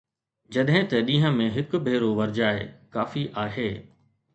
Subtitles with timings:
[0.55, 2.67] جڏهن ته ڏينهن ۾ هڪ ڀيرو ورجائي
[2.97, 3.73] ڪافي آهي